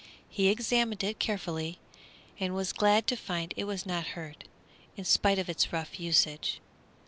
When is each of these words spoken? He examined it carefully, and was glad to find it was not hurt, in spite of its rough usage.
He 0.31 0.47
examined 0.47 1.03
it 1.03 1.19
carefully, 1.19 1.77
and 2.39 2.55
was 2.55 2.73
glad 2.73 3.05
to 3.05 3.15
find 3.15 3.53
it 3.55 3.65
was 3.65 3.85
not 3.85 4.03
hurt, 4.17 4.45
in 4.97 5.05
spite 5.05 5.37
of 5.37 5.47
its 5.47 5.71
rough 5.71 5.99
usage. 5.99 6.59